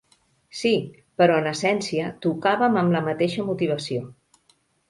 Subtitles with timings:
[0.59, 0.71] Sí,
[1.21, 4.11] però en essència tocàvem amb la mateixa motivació.